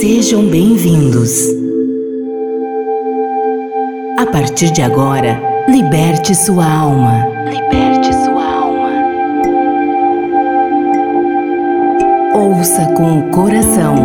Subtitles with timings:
[0.00, 1.48] Sejam bem-vindos.
[4.16, 7.26] A partir de agora, liberte sua alma.
[7.50, 8.90] Liberte sua alma.
[12.32, 13.96] Ouça com o coração.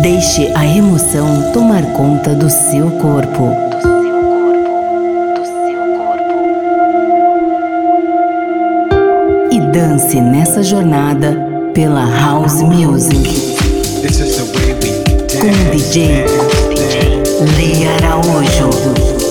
[0.00, 3.71] Deixe a emoção tomar conta do seu corpo.
[9.72, 11.34] Dance nessa jornada
[11.72, 13.56] pela House Music.
[15.40, 16.26] Com o DJ
[17.56, 19.21] Lee Araújo.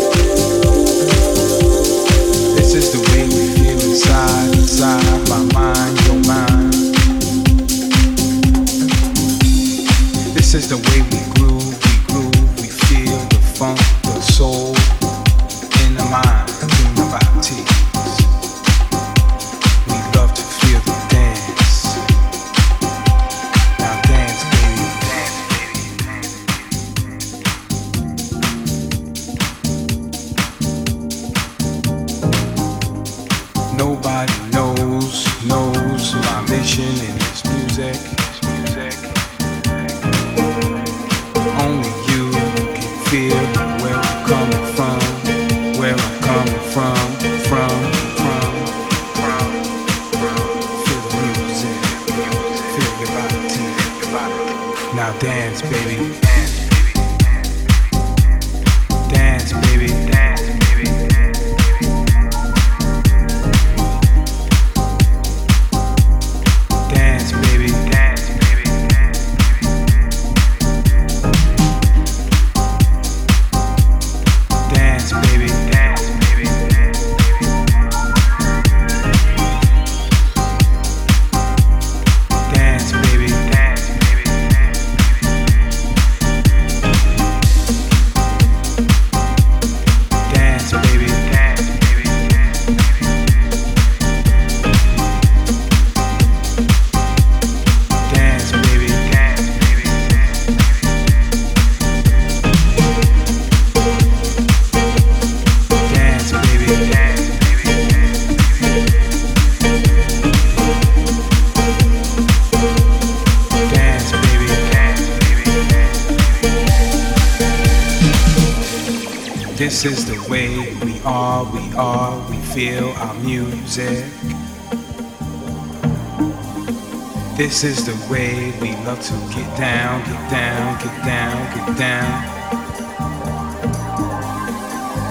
[127.61, 132.09] This is the way we love to get down, get down, get down, get down.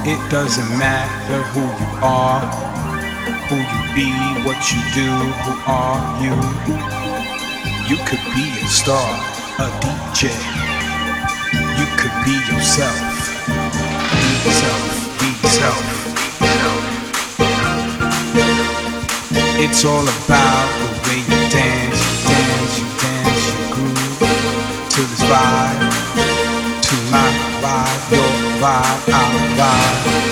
[0.04, 2.42] It doesn't matter who you are,
[3.46, 4.10] who you be,
[4.42, 5.10] what you do,
[5.46, 6.34] who are you.
[7.86, 9.10] You could be a star,
[9.60, 10.34] a DJ.
[11.78, 12.98] You could be yourself.
[14.10, 14.82] Be yourself,
[15.20, 16.00] be yourself.
[19.62, 20.79] It's all about
[25.30, 25.78] vibe,
[26.82, 27.30] to my
[27.62, 30.30] vibe, your vibe, our vibe.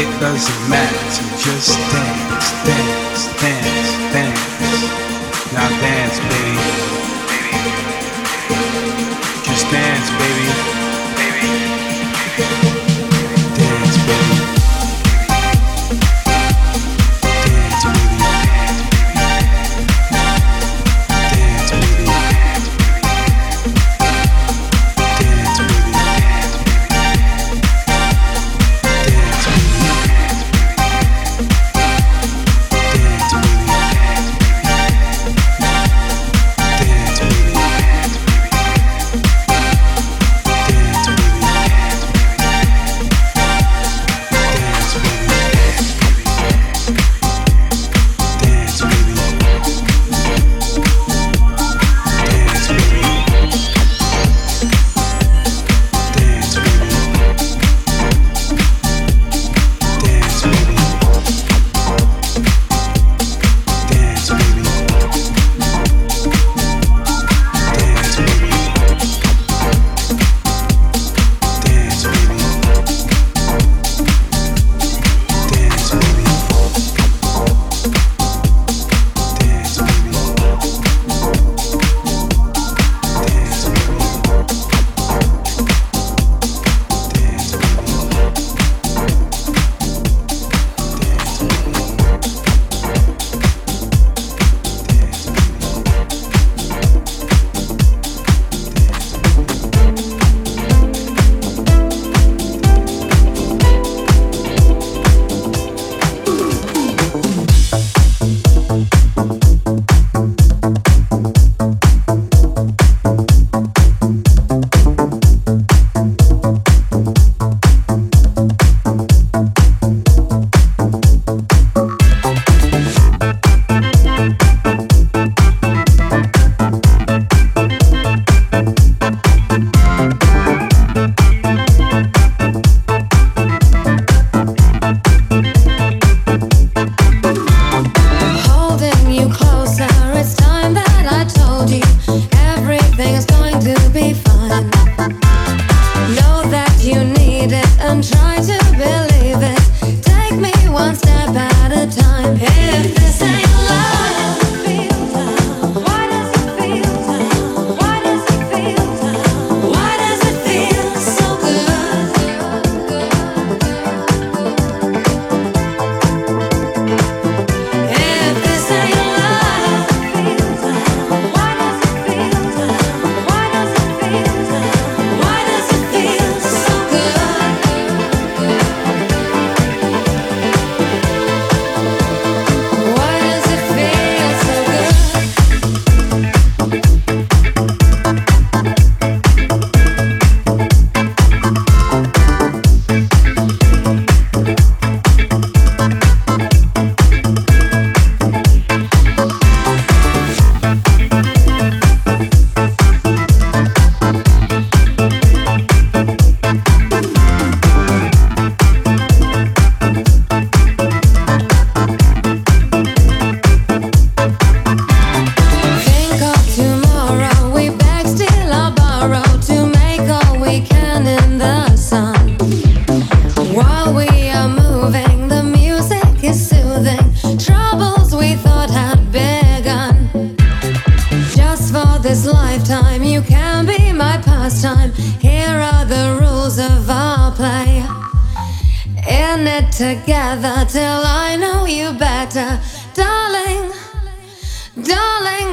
[0.00, 5.52] It doesn't matter, just dance, dance, dance, dance.
[5.52, 6.56] Now dance, baby.
[9.44, 10.79] Just dance, baby.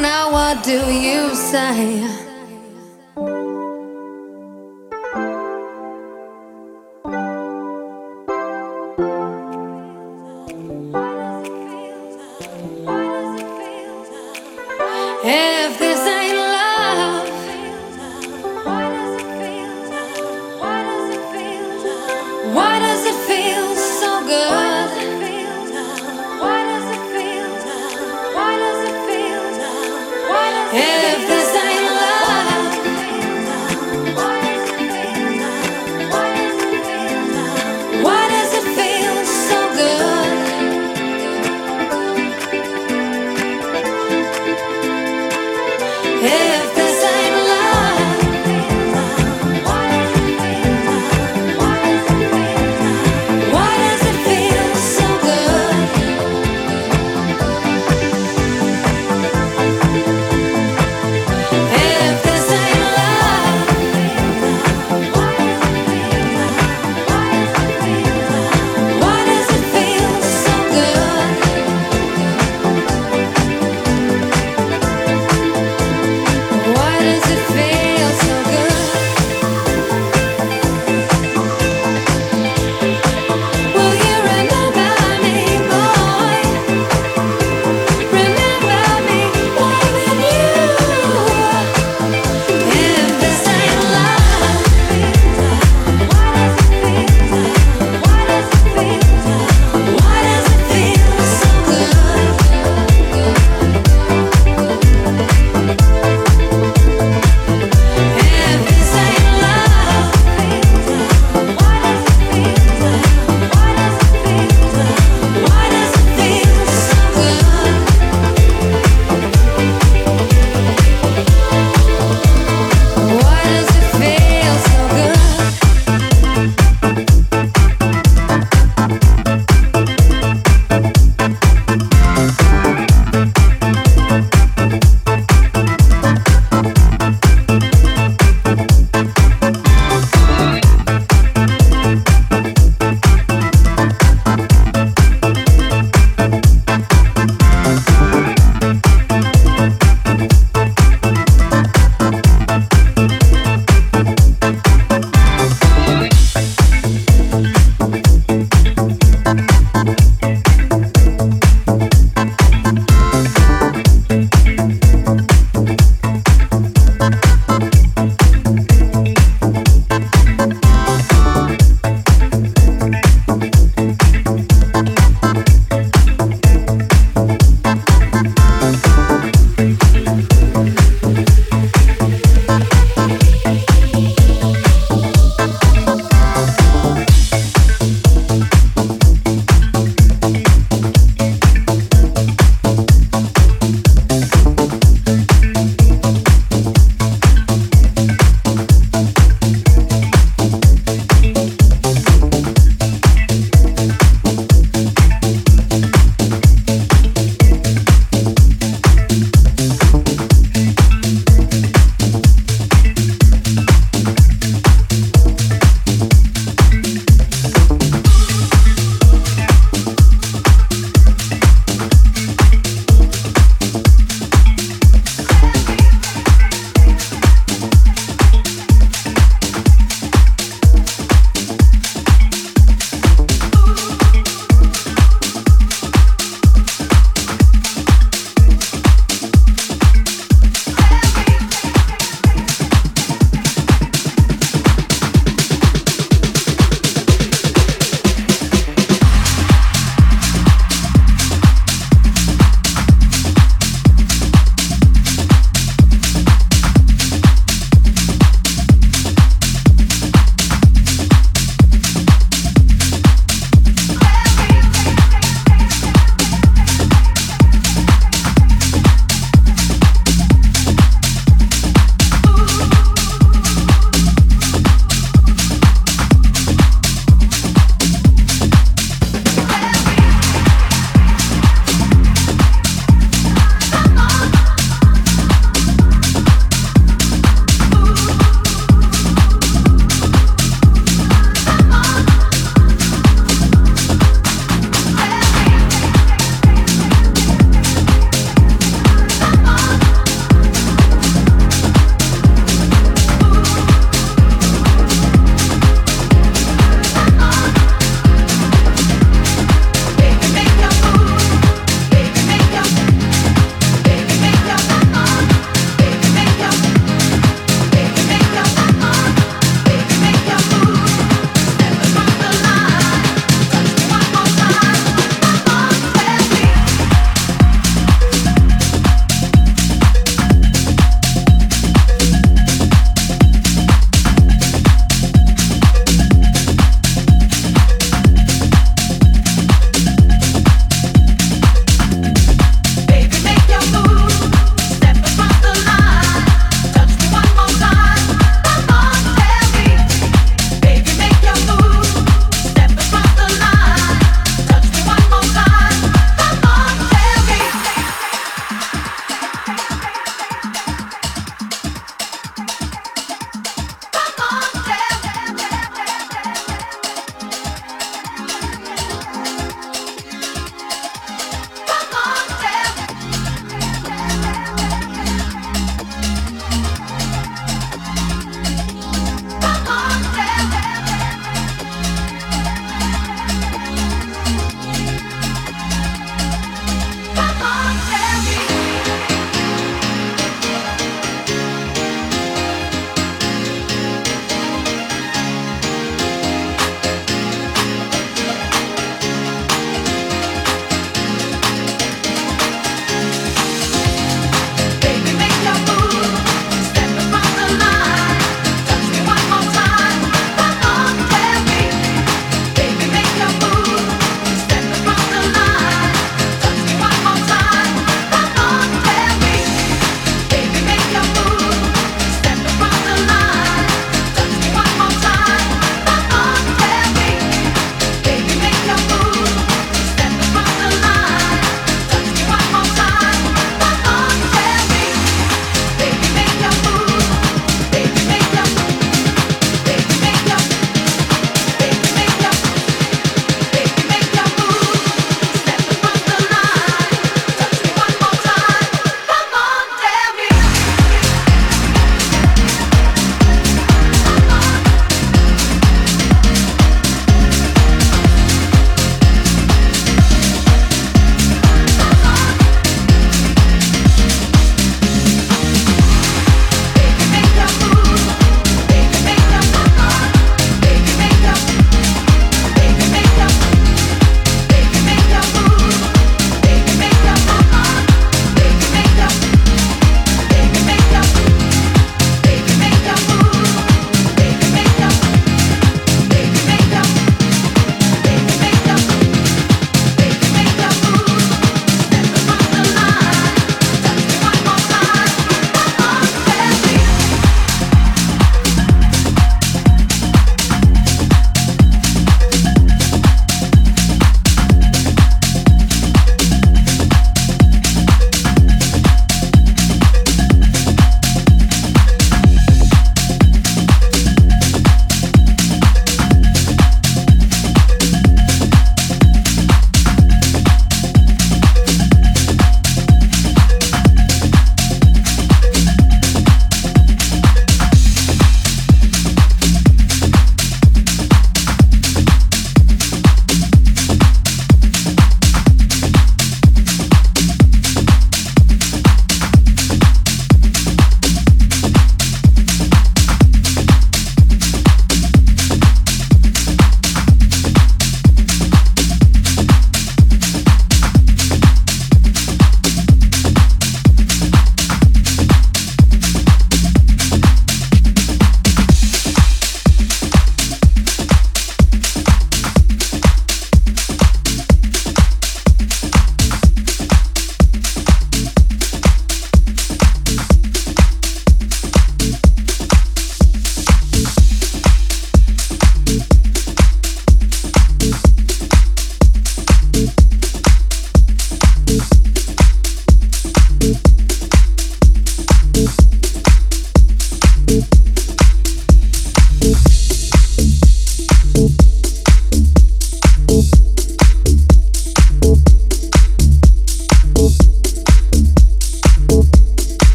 [0.00, 2.23] Now what do you say?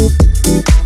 [0.00, 0.79] Música